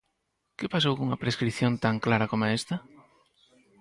Que 0.57 0.71
pasou 0.73 0.93
cunha 0.97 1.21
prescrición 1.23 1.71
tan 1.83 1.95
clara 2.05 2.29
como 2.31 2.45
esta? 2.59 2.75